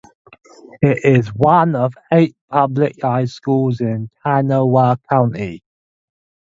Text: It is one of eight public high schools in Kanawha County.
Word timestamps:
It 0.81 1.05
is 1.05 1.27
one 1.27 1.75
of 1.75 1.93
eight 2.11 2.35
public 2.49 3.03
high 3.03 3.25
schools 3.25 3.81
in 3.81 4.09
Kanawha 4.25 4.97
County. 5.11 5.61